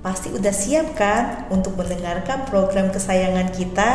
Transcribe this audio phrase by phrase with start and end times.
[0.00, 3.90] pasti udah siap kan untuk mendengarkan program kesayangan kita?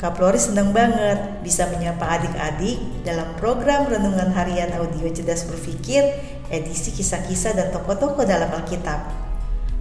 [0.00, 6.00] Kak Flori senang banget bisa menyapa adik-adik dalam program Renungan Harian Audio Cerdas Berpikir
[6.48, 9.12] edisi kisah-kisah dan tokoh-tokoh dalam Alkitab.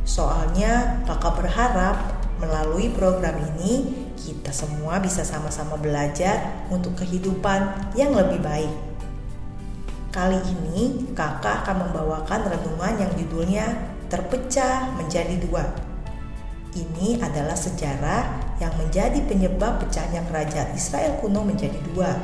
[0.04, 1.98] Soalnya kakak berharap
[2.44, 3.88] melalui program ini
[4.20, 8.74] kita semua bisa sama-sama belajar untuk kehidupan yang lebih baik.
[10.12, 13.66] Kali ini kakak akan membawakan renungan yang judulnya
[14.10, 15.62] Terpecah Menjadi Dua.
[16.74, 22.18] Ini adalah sejarah yang menjadi penyebab pecahnya kerajaan Israel kuno menjadi dua,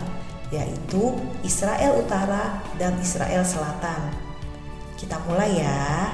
[0.49, 1.13] yaitu
[1.45, 4.13] Israel Utara dan Israel Selatan.
[4.97, 6.13] Kita mulai ya.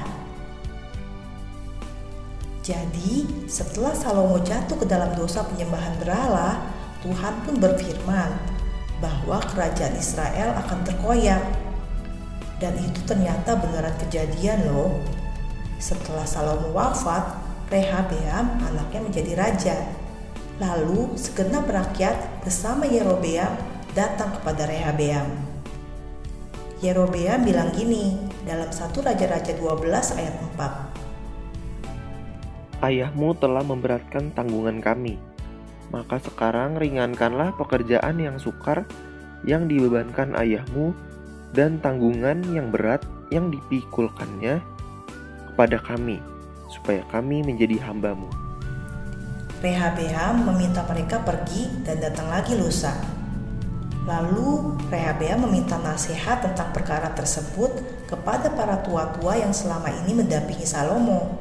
[2.60, 6.60] Jadi, setelah Salomo jatuh ke dalam dosa penyembahan berhala,
[7.00, 8.30] Tuhan pun berfirman
[9.00, 11.42] bahwa kerajaan Israel akan terkoyak
[12.62, 15.02] dan itu ternyata beneran kejadian loh.
[15.82, 19.74] Setelah Salomo wafat, Rehabeam anaknya menjadi raja.
[20.62, 23.50] Lalu segenap rakyat bersama Yerobeam
[23.90, 25.26] datang kepada Rehabeam.
[26.78, 28.14] Yerobeam bilang gini
[28.46, 32.86] dalam satu Raja-Raja 12 ayat 4.
[32.86, 35.18] Ayahmu telah memberatkan tanggungan kami,
[35.90, 38.86] maka sekarang ringankanlah pekerjaan yang sukar
[39.42, 40.94] yang dibebankan ayahmu
[41.50, 43.02] dan tanggungan yang berat
[43.34, 44.62] yang dipikulkannya
[45.52, 46.16] kepada kami,
[46.72, 48.32] supaya kami menjadi hambamu.
[49.60, 52.96] Rehabeam meminta mereka pergi dan datang lagi lusa.
[54.02, 57.70] Lalu Rehabeam meminta nasihat tentang perkara tersebut
[58.10, 61.38] kepada para tua-tua yang selama ini mendampingi Salomo.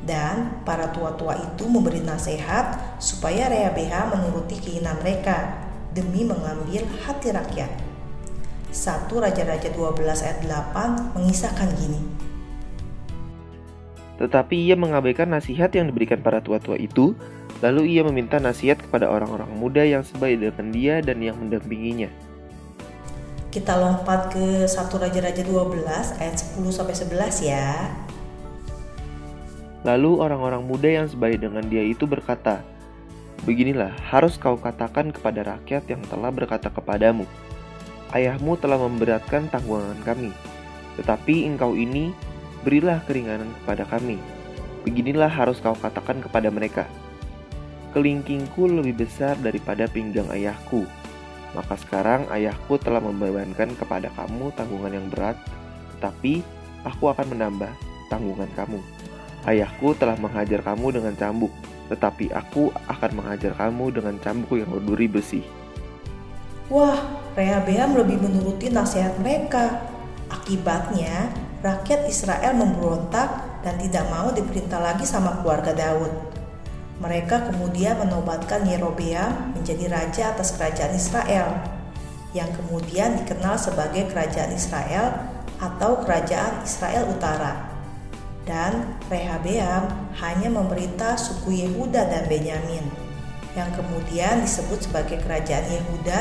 [0.00, 5.60] Dan para tua-tua itu memberi nasihat supaya Rehabeam menuruti keinginan mereka
[5.92, 7.68] demi mengambil hati rakyat.
[8.72, 12.29] 1 Raja-Raja 12 ayat 8 mengisahkan gini.
[14.20, 17.16] Tetapi ia mengabaikan nasihat yang diberikan para tua-tua itu,
[17.64, 22.12] lalu ia meminta nasihat kepada orang-orang muda yang sebaik dengan dia dan yang mendampinginya.
[23.48, 27.88] Kita lompat ke 1 Raja-Raja 12 ayat 10 sampai 11 ya.
[29.82, 32.60] Lalu orang-orang muda yang sebaik dengan dia itu berkata,
[33.48, 37.24] Beginilah harus kau katakan kepada rakyat yang telah berkata kepadamu,
[38.12, 40.28] ayahmu telah memberatkan tanggungan kami.
[41.00, 42.12] Tetapi engkau ini
[42.62, 44.20] berilah keringanan kepada kami.
[44.84, 46.84] Beginilah harus kau katakan kepada mereka.
[47.92, 50.86] Kelingkingku lebih besar daripada pinggang ayahku.
[51.50, 55.34] Maka sekarang ayahku telah membebankan kepada kamu tanggungan yang berat,
[55.98, 56.46] tapi
[56.86, 57.72] aku akan menambah
[58.06, 58.78] tanggungan kamu.
[59.44, 61.50] Ayahku telah menghajar kamu dengan cambuk,
[61.90, 65.42] tetapi aku akan menghajar kamu dengan cambuk yang berduri besi.
[66.70, 67.02] Wah,
[67.34, 69.82] Rehabeam lebih menuruti nasihat mereka.
[70.30, 76.12] Akibatnya, rakyat Israel memberontak dan tidak mau diperintah lagi sama keluarga Daud.
[77.00, 81.48] Mereka kemudian menobatkan Yerobeam menjadi raja atas kerajaan Israel,
[82.36, 85.16] yang kemudian dikenal sebagai kerajaan Israel
[85.60, 87.68] atau kerajaan Israel Utara.
[88.44, 89.88] Dan Rehabeam
[90.20, 92.84] hanya memerintah suku Yehuda dan Benyamin,
[93.56, 96.20] yang kemudian disebut sebagai kerajaan Yehuda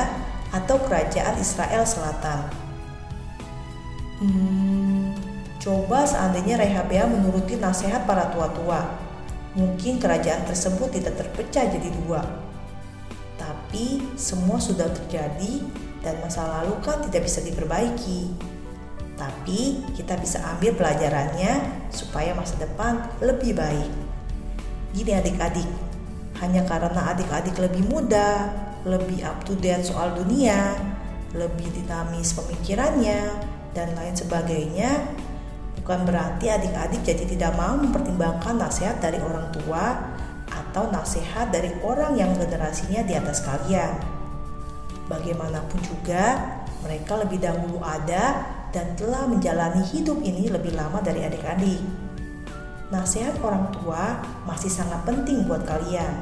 [0.51, 2.69] atau kerajaan Israel Selatan.
[4.19, 4.68] Hmm,
[5.59, 8.87] coba seandainya Rehabeam menuruti nasihat para tua-tua,
[9.53, 12.23] mungkin kerajaan tersebut tidak terpecah jadi dua.
[13.35, 15.63] Tapi semua sudah terjadi
[15.99, 18.31] dan masa lalu kan tidak bisa diperbaiki.
[19.19, 21.59] Tapi kita bisa ambil pelajarannya
[21.91, 23.91] supaya masa depan lebih baik.
[24.95, 25.67] Gini adik-adik,
[26.39, 28.47] hanya karena adik-adik lebih muda,
[28.87, 30.79] lebih up to date soal dunia,
[31.35, 33.27] lebih dinamis pemikirannya,
[33.75, 35.03] dan lain sebagainya,
[35.79, 39.95] bukan berarti adik-adik jadi tidak mau mempertimbangkan nasihat dari orang tua
[40.49, 43.95] atau nasihat dari orang yang generasinya di atas kalian.
[45.09, 46.37] Bagaimanapun juga,
[46.85, 51.81] mereka lebih dahulu ada dan telah menjalani hidup ini lebih lama dari adik-adik.
[52.93, 56.13] Nasihat orang tua masih sangat penting buat kalian.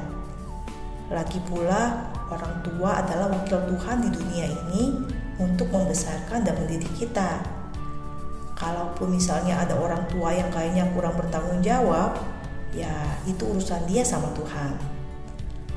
[1.12, 5.00] Lagi pula, Orang tua adalah wakil Tuhan di dunia ini
[5.40, 7.40] untuk membesarkan dan mendidik kita.
[8.98, 12.18] Kalaupun misalnya ada orang tua yang kayaknya kurang bertanggung jawab,
[12.74, 12.90] ya
[13.30, 14.74] itu urusan dia sama Tuhan.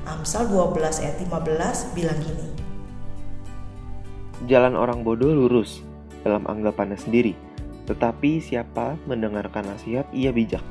[0.02, 2.50] Amsal 12 ayat 15 bilang gini.
[4.50, 5.86] Jalan orang bodoh lurus
[6.26, 7.38] dalam anggapannya sendiri,
[7.86, 10.66] tetapi siapa mendengarkan nasihat ia bijak.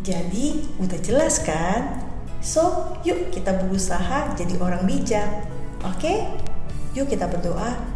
[0.00, 2.08] Jadi udah jelas kan
[2.40, 5.28] So, yuk kita berusaha jadi orang bijak.
[5.84, 6.24] Oke?
[6.96, 7.93] Yuk kita berdoa.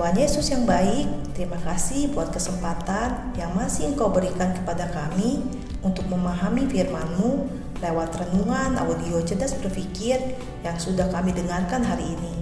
[0.00, 5.44] Tuhan Yesus yang baik, terima kasih buat kesempatan yang masih Engkau berikan kepada kami
[5.84, 7.44] untuk memahami firman-Mu
[7.84, 12.32] lewat renungan audio cerdas berpikir yang sudah kami dengarkan hari ini.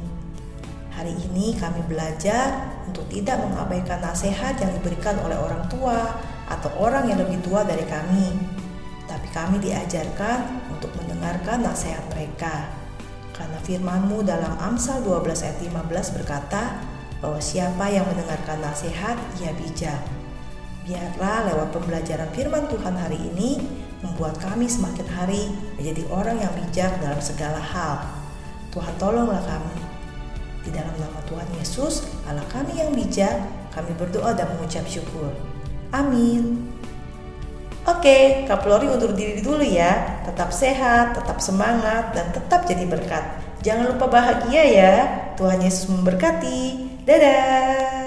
[0.94, 6.14] Hari ini kami belajar untuk tidak mengabaikan nasihat yang diberikan oleh orang tua
[6.46, 8.38] atau orang yang lebih tua dari kami.
[9.10, 12.70] Tapi kami diajarkan untuk mendengarkan nasihat mereka.
[13.34, 20.00] Karena firman-Mu dalam Amsal 12 ayat 15 berkata, bahwa siapa yang mendengarkan nasihat ia bijak.
[20.88, 23.60] Biarlah lewat pembelajaran firman Tuhan hari ini
[24.00, 28.08] membuat kami semakin hari menjadi orang yang bijak dalam segala hal.
[28.72, 29.76] Tuhan tolonglah kami.
[30.64, 33.36] Di dalam nama Tuhan Yesus, Allah kami yang bijak,
[33.74, 35.32] kami berdoa dan mengucap syukur.
[35.92, 36.68] Amin.
[37.88, 40.20] Oke, Kak Flori undur diri dulu ya.
[40.28, 43.24] Tetap sehat, tetap semangat, dan tetap jadi berkat.
[43.64, 44.94] Jangan lupa bahagia ya.
[45.40, 46.87] Tuhan Yesus memberkati.
[47.08, 47.97] Dadah!